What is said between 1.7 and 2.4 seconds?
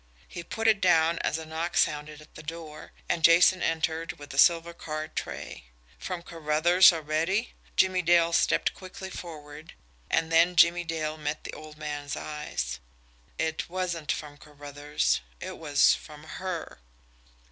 sounded at